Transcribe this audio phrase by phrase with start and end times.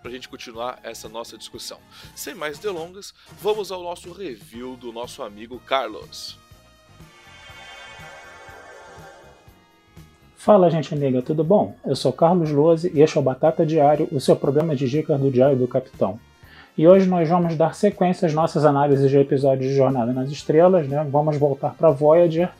[0.00, 1.78] para a gente continuar essa nossa discussão.
[2.14, 6.38] Sem mais delongas, vamos ao nosso review do nosso amigo Carlos.
[10.36, 11.76] Fala, gente amiga, tudo bom?
[11.86, 15.20] Eu sou Carlos Lose e este é o Batata Diário, o seu programa de dicas
[15.20, 16.18] do Diário do Capitão.
[16.76, 20.88] E hoje nós vamos dar sequência às nossas análises de episódios de Jornada nas Estrelas,
[20.88, 21.06] né?
[21.08, 22.50] Vamos voltar para Voyager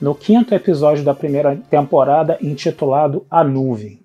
[0.00, 4.03] no quinto episódio da primeira temporada, intitulado A Nuvem.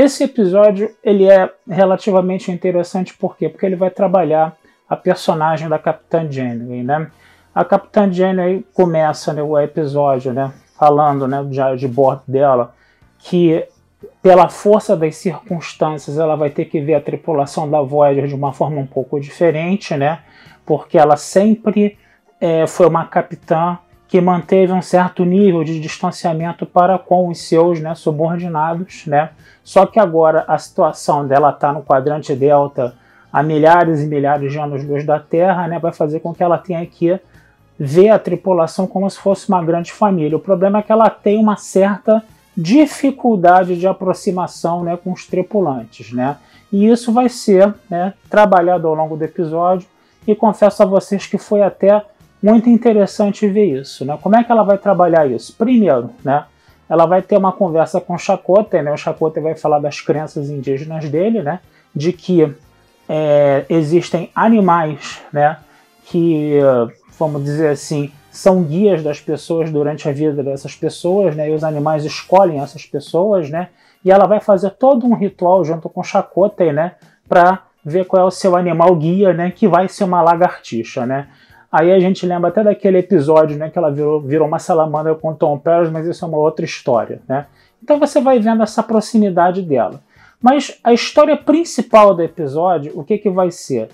[0.00, 3.50] Esse episódio ele é relativamente interessante por quê?
[3.50, 4.56] Porque ele vai trabalhar
[4.88, 7.10] a personagem da Capitã Janeway, né?
[7.54, 12.74] A Capitã Janeway começa né, o episódio, né, falando, né, de, de bordo dela,
[13.18, 13.62] que
[14.22, 18.54] pela força das circunstâncias, ela vai ter que ver a tripulação da Voyager de uma
[18.54, 20.20] forma um pouco diferente, né?
[20.64, 21.98] Porque ela sempre
[22.40, 23.78] é, foi uma capitã
[24.10, 29.30] que manteve um certo nível de distanciamento para com os seus né, subordinados, né?
[29.62, 32.92] Só que agora a situação dela estar tá no quadrante delta
[33.32, 36.84] a milhares e milhares de anos-luz da Terra, né, vai fazer com que ela tenha
[36.84, 37.20] que
[37.78, 40.36] ver a tripulação como se fosse uma grande família.
[40.36, 42.20] O problema é que ela tem uma certa
[42.56, 46.12] dificuldade de aproximação né, com os tripulantes.
[46.12, 46.36] Né?
[46.72, 49.86] E isso vai ser né, trabalhado ao longo do episódio
[50.26, 52.04] e confesso a vocês que foi até
[52.42, 54.04] muito interessante ver isso.
[54.04, 54.18] Né?
[54.20, 55.54] Como é que ela vai trabalhar isso?
[55.56, 56.44] Primeiro, né,
[56.88, 58.92] ela vai ter uma conversa com o Chakotay, né?
[58.92, 61.60] o Chakotay vai falar das crenças indígenas dele, né?
[61.94, 62.54] de que
[63.08, 65.58] é, existem animais né,
[66.04, 66.58] que,
[67.18, 71.50] vamos dizer assim, são guias das pessoas durante a vida dessas pessoas, né?
[71.50, 73.68] E os animais escolhem essas pessoas, né?
[74.04, 76.94] E ela vai fazer todo um ritual junto com Chakotay, né?
[77.28, 79.50] Para ver qual é o seu animal guia, né?
[79.50, 81.28] Que vai ser uma lagartixa, né?
[81.70, 83.70] Aí a gente lembra até daquele episódio, né?
[83.70, 87.20] Que ela virou, virou uma salamandra com Tom Paris, mas isso é uma outra história,
[87.28, 87.46] né?
[87.82, 90.00] Então você vai vendo essa proximidade dela.
[90.40, 93.88] Mas a história principal do episódio, o que, que vai ser?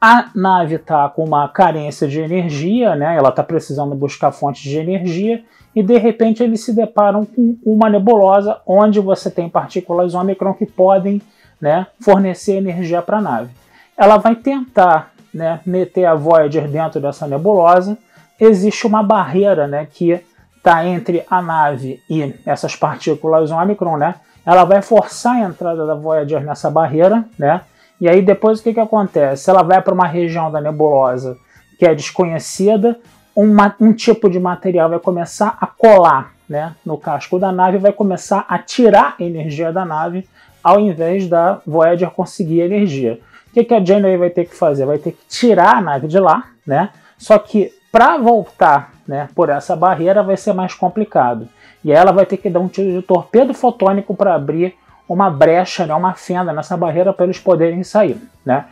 [0.00, 3.16] A nave está com uma carência de energia, né?
[3.16, 5.42] ela está precisando buscar fontes de energia,
[5.74, 10.66] e de repente eles se deparam com uma nebulosa onde você tem partículas ômicron que
[10.66, 11.20] podem
[11.60, 13.50] né, fornecer energia para a nave.
[13.96, 17.96] Ela vai tentar né, meter a Voyager dentro dessa nebulosa.
[18.40, 20.20] Existe uma barreira né, que
[20.56, 23.96] está entre a nave e essas partículas ômicron.
[23.96, 24.14] Né?
[24.44, 27.62] Ela vai forçar a entrada da Voyager nessa barreira, né?
[28.00, 29.50] E aí depois o que, que acontece?
[29.50, 31.36] Ela vai para uma região da nebulosa
[31.78, 32.98] que é desconhecida,
[33.34, 37.92] uma, um tipo de material vai começar a colar né, no casco da nave, vai
[37.92, 40.28] começar a tirar energia da nave,
[40.62, 43.20] ao invés da Voyager conseguir energia.
[43.50, 44.86] O que, que a Janeway vai ter que fazer?
[44.86, 46.90] Vai ter que tirar a nave de lá, né?
[47.16, 51.48] Só que para voltar né, por essa barreira vai ser mais complicado.
[51.84, 54.74] E ela vai ter que dar um tiro de torpedo fotônico para abrir
[55.08, 58.20] uma brecha, né, uma fenda nessa barreira para eles poderem sair.
[58.44, 58.66] Né?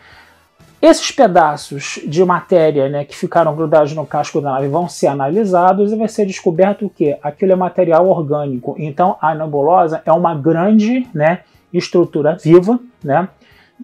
[0.82, 5.92] Esses pedaços de matéria né, que ficaram grudados no casco da nave vão ser analisados
[5.92, 8.76] e vai ser descoberto que aquilo é material orgânico.
[8.78, 11.40] Então a nebulosa é uma grande né,
[11.72, 13.26] estrutura viva né,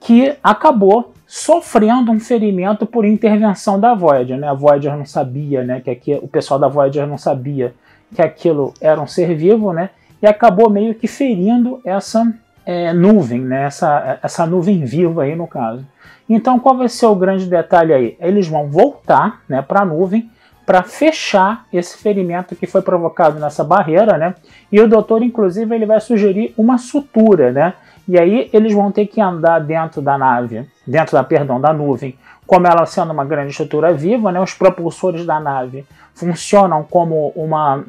[0.01, 4.39] que acabou sofrendo um ferimento por intervenção da Voyager.
[4.39, 4.49] Né?
[4.49, 7.75] A Voyager não sabia, né, que aqui, o pessoal da Voyager não sabia
[8.15, 9.91] que aquilo era um ser vivo, né?
[10.21, 12.31] E acabou meio que ferindo essa
[12.67, 13.65] é, nuvem, né?
[13.65, 15.87] essa, essa nuvem viva aí no caso.
[16.29, 18.17] Então qual vai ser o grande detalhe aí?
[18.21, 20.31] Eles vão voltar né, para a nuvem
[20.65, 24.35] para fechar esse ferimento que foi provocado nessa barreira, né?
[24.71, 27.75] E o doutor, inclusive, ele vai sugerir uma sutura, né?
[28.09, 32.17] E aí eles vão ter que andar dentro da nave, dentro da, perdão, da nuvem,
[32.47, 34.41] como ela sendo uma grande estrutura viva, né?
[34.41, 37.85] Os propulsores da nave funcionam como uma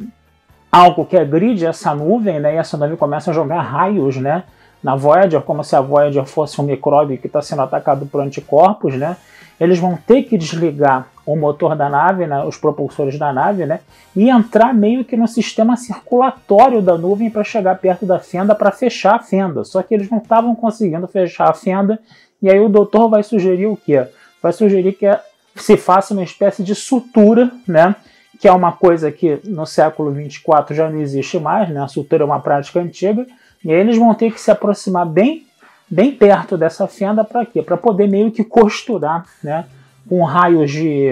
[0.72, 2.56] algo que agride essa nuvem, né?
[2.56, 4.44] E essa nuvem começa a jogar raios, né?
[4.84, 8.96] Na Voyager, como se a Voyager fosse um micróbio que está sendo atacado por anticorpos,
[8.96, 9.16] né?
[9.60, 13.80] Eles vão ter que desligar o motor da nave, né, os propulsores da nave, né,
[14.16, 18.72] e entrar meio que no sistema circulatório da nuvem para chegar perto da fenda para
[18.72, 19.64] fechar a fenda.
[19.64, 22.00] Só que eles não estavam conseguindo fechar a fenda,
[22.42, 24.06] e aí o doutor vai sugerir o quê?
[24.42, 25.08] Vai sugerir que
[25.56, 27.96] se faça uma espécie de sutura, né,
[28.40, 32.24] que é uma coisa que no século 24 já não existe mais, né, a sutura
[32.24, 33.26] é uma prática antiga,
[33.64, 35.46] e aí eles vão ter que se aproximar bem,
[35.90, 37.62] bem perto dessa fenda para quê?
[37.62, 39.66] Para poder meio que costurar, né?
[40.08, 41.10] Com raios de,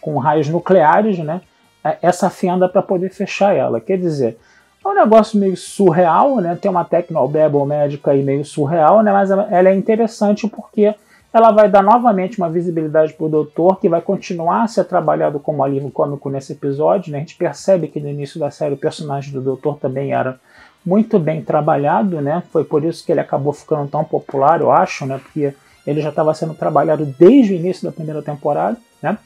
[0.00, 1.42] com raios nucleares, né?
[1.84, 3.80] É, essa fenda para poder fechar ela.
[3.80, 4.38] Quer dizer,
[4.84, 6.56] é um negócio meio surreal, né?
[6.60, 9.12] Tem uma tecnobabble médica aí meio surreal, né?
[9.12, 10.94] Mas ela é interessante porque
[11.32, 15.38] ela vai dar novamente uma visibilidade para o doutor, que vai continuar a ser trabalhado
[15.38, 17.12] como alívio cômico nesse episódio.
[17.12, 17.18] Né?
[17.18, 20.40] A gente percebe que no início da série o personagem do doutor também era
[20.84, 22.42] muito bem trabalhado, né?
[22.50, 25.18] Foi por isso que ele acabou ficando tão popular, eu acho, né?
[25.22, 25.54] Porque
[25.86, 29.18] ele já estava sendo trabalhado desde o início da primeira temporada, né?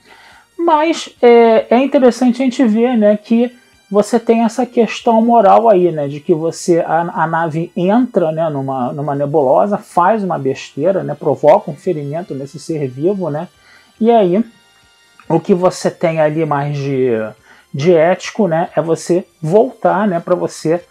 [0.59, 3.55] Mas é, é, interessante a gente ver, né, que
[3.91, 8.49] você tem essa questão moral aí, né, de que você a, a nave entra, né,
[8.49, 13.49] numa, numa nebulosa, faz uma besteira, né, provoca um ferimento nesse ser vivo, né,
[14.01, 14.45] e aí
[15.29, 17.11] o que você tem ali mais de,
[17.73, 20.85] de ético, né, é você voltar, né, para você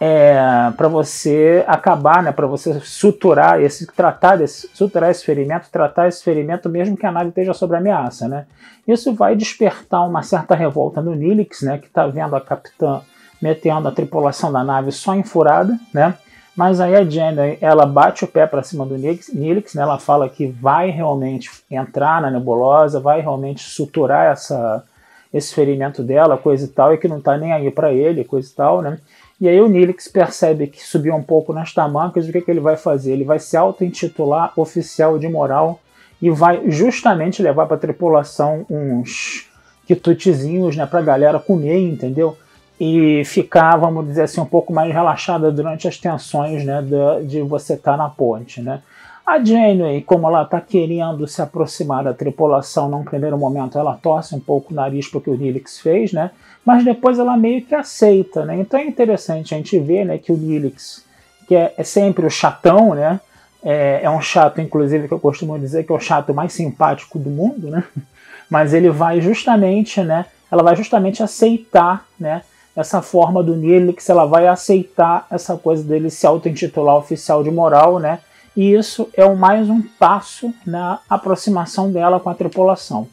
[0.00, 0.36] é,
[0.76, 6.22] para você acabar, né, para você suturar esse, tratar desse, suturar esse ferimento, tratar esse
[6.22, 8.46] ferimento mesmo que a nave esteja sob ameaça, né?
[8.86, 13.00] Isso vai despertar uma certa revolta no Nilix, né, que está vendo a capitã
[13.42, 16.14] metendo a tripulação da nave só enfurada, né?
[16.56, 19.82] Mas aí a Jenny, ela bate o pé para cima do Nilix, né?
[19.82, 24.84] Ela fala que vai realmente entrar na nebulosa, vai realmente suturar essa
[25.32, 28.48] esse ferimento dela, coisa e tal, e que não está nem aí para ele, coisa
[28.50, 28.98] e tal, né?
[29.40, 32.60] E aí o Nilix percebe que subiu um pouco nas tamancas, o que, que ele
[32.60, 33.12] vai fazer?
[33.12, 35.80] Ele vai se auto-intitular oficial de moral
[36.20, 39.48] e vai justamente levar para a tripulação uns
[39.86, 42.36] quitutezinhos né, para a galera comer, entendeu?
[42.80, 47.42] E ficar, vamos dizer assim, um pouco mais relaxada durante as tensões né, de, de
[47.42, 48.82] você estar tá na ponte, né?
[49.28, 54.34] A Janeway, como ela está querendo se aproximar da tripulação num primeiro momento, ela torce
[54.34, 56.30] um pouco o nariz porque o Nilix fez, né?
[56.64, 58.58] Mas depois ela meio que aceita, né?
[58.58, 61.04] Então é interessante a gente ver, né, que o Nilix,
[61.46, 63.20] que é, é sempre o chatão, né?
[63.62, 67.18] É, é, um chato, inclusive, que eu costumo dizer que é o chato mais simpático
[67.18, 67.84] do mundo, né?
[68.48, 70.24] Mas ele vai justamente, né?
[70.50, 72.40] Ela vai justamente aceitar, né?
[72.74, 77.98] Essa forma do Nilix, ela vai aceitar essa coisa dele se auto-intitular oficial de moral,
[77.98, 78.20] né?
[78.58, 83.06] E isso é o mais um passo na aproximação dela com a tripulação.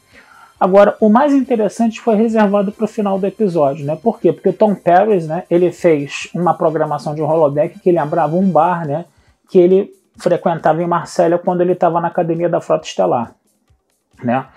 [0.60, 3.96] Agora, o mais interessante foi reservado para o final do episódio, né?
[3.96, 4.34] Por quê?
[4.34, 8.88] Porque o Tom Paris, né, ele fez uma programação de holodeck que lembrava um bar,
[8.88, 9.06] né,
[9.48, 13.36] que ele frequentava em Marsella quando ele estava na academia da Frota Estelar,
[14.24, 14.48] né?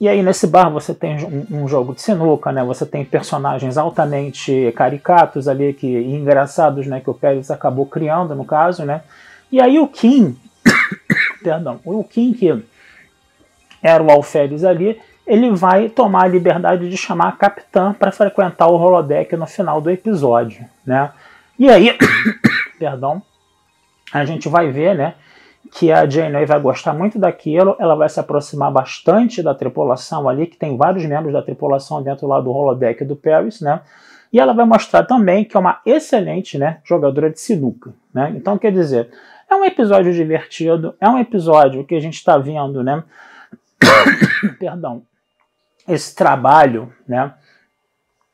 [0.00, 2.64] E aí nesse bar você tem um, um, jogo de sinuca, né?
[2.64, 6.98] Você tem personagens altamente caricatos ali que engraçados, né?
[6.98, 9.02] Que o Pérez acabou criando no caso, né?
[9.50, 10.36] E aí o Kim,
[11.42, 12.62] perdão, o Kim que
[13.82, 18.68] era o alferes ali, ele vai tomar a liberdade de chamar a capitã para frequentar
[18.68, 21.12] o holodeck no final do episódio, né?
[21.58, 21.96] E aí,
[22.78, 23.22] perdão,
[24.12, 25.14] a gente vai ver, né,
[25.72, 30.46] que a Janeway vai gostar muito daquilo, ela vai se aproximar bastante da tripulação ali,
[30.46, 33.80] que tem vários membros da tripulação dentro lá do holodeck do Paris, né?
[34.32, 38.32] E ela vai mostrar também que é uma excelente, né, jogadora de sinuca, né?
[38.36, 39.10] Então, quer dizer,
[39.48, 43.02] é um episódio divertido, é um episódio que a gente está vendo, né?
[44.58, 45.02] Perdão.
[45.86, 47.34] Esse trabalho, né?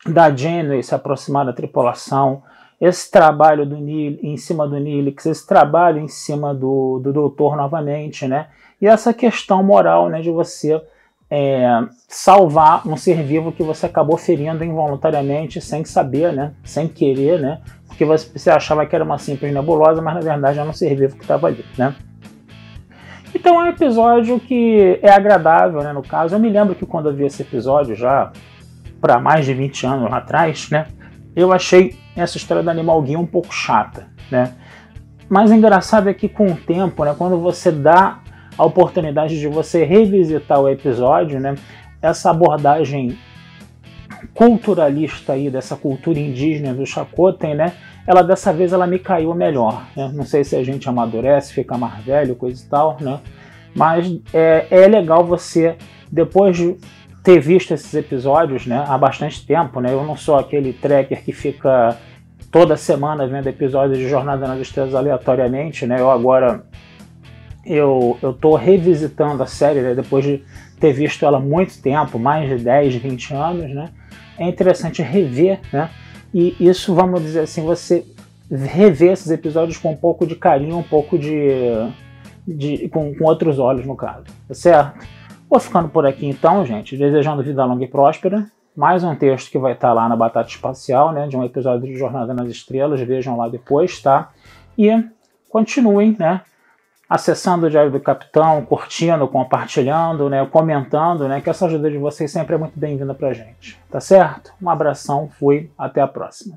[0.07, 2.43] Da Janeway se aproximar da tripulação,
[2.81, 7.55] esse trabalho do Neil, em cima do Nilix, esse trabalho em cima do, do Doutor
[7.55, 8.49] novamente, né?
[8.81, 10.83] E essa questão moral, né, de você
[11.31, 11.65] é,
[12.09, 16.53] salvar um ser vivo que você acabou ferindo involuntariamente, sem saber, né?
[16.65, 17.61] Sem querer, né?
[18.01, 21.17] porque você achava que era uma simples nebulosa, mas na verdade era um ser vivo
[21.17, 21.95] que estava ali, né?
[23.35, 25.93] Então é um episódio que é agradável, né?
[25.93, 28.33] No caso, eu me lembro que quando eu vi esse episódio já
[29.01, 30.87] para mais de 20 anos lá atrás, né?
[31.37, 34.55] Eu achei essa história do Animal Guia um pouco chata, né?
[35.29, 37.15] Mas engraçado é que com o tempo, né?
[37.17, 38.21] Quando você dá
[38.61, 41.55] a oportunidade de você revisitar o episódio, né?
[42.03, 43.17] Essa abordagem
[44.35, 47.73] culturalista aí dessa cultura indígena do Chacoten, né?
[48.07, 49.87] ela dessa vez ela me caiu melhor.
[49.97, 50.11] Né?
[50.13, 53.21] Não sei se a gente amadurece, fica mais velho, coisa e tal, né?
[53.75, 55.77] Mas é, é legal você,
[56.11, 56.77] depois de
[57.23, 59.93] ter visto esses episódios né, há bastante tempo, né?
[59.93, 61.97] Eu não sou aquele tracker que fica
[62.51, 66.01] toda semana vendo episódios de Jornada nas Estrelas aleatoriamente, né?
[66.01, 66.65] Eu agora
[67.65, 69.95] eu, eu tô revisitando a série, né?
[69.95, 70.43] depois de
[70.79, 73.91] ter visto ela há muito tempo, mais de 10, 20 anos, né?
[74.39, 75.91] É interessante rever, né?
[76.33, 78.07] E isso, vamos dizer assim, você
[78.51, 81.51] rever esses episódios com um pouco de carinho, um pouco de.
[82.47, 84.25] de com, com outros olhos, no caso.
[84.49, 85.07] Tá certo?
[85.49, 86.97] Vou ficando por aqui então, gente.
[86.97, 88.47] Desejando vida longa e próspera.
[88.75, 91.27] Mais um texto que vai estar lá na Batata Espacial, né?
[91.27, 93.01] De um episódio de Jornada nas Estrelas.
[93.01, 94.31] Vejam lá depois, tá?
[94.79, 94.89] E
[95.51, 96.41] continuem, né?
[97.11, 102.31] Acessando o Diário do Capitão, curtindo, compartilhando, né, comentando, né, que essa ajuda de vocês
[102.31, 103.77] sempre é muito bem-vinda pra gente.
[103.91, 104.53] Tá certo?
[104.63, 106.57] Um abração, fui, até a próxima.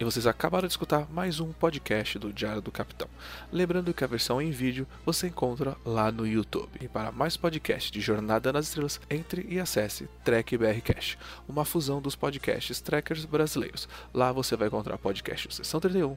[0.00, 3.06] E vocês acabaram de escutar mais um podcast do Diário do Capitão.
[3.52, 6.70] Lembrando que a versão em vídeo você encontra lá no YouTube.
[6.80, 11.66] E para mais podcasts de Jornada nas Estrelas, entre e acesse Trek BR Cash, uma
[11.66, 13.86] fusão dos podcasts trackers brasileiros.
[14.14, 16.16] Lá você vai encontrar podcast Sessão 31,